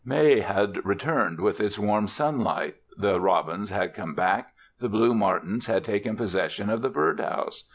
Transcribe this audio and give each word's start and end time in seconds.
May 0.03 0.39
had 0.39 0.83
returned 0.83 1.39
with 1.39 1.59
its 1.61 1.77
warm 1.77 2.07
sunlight. 2.07 2.73
The 2.97 3.19
robins 3.19 3.69
had 3.69 3.93
come 3.93 4.15
back. 4.15 4.55
The 4.79 4.89
blue 4.89 5.13
martins 5.13 5.67
had 5.67 5.83
taken 5.83 6.15
possession 6.15 6.71
of 6.71 6.81
the 6.81 6.89
bird 6.89 7.19
house. 7.19 7.65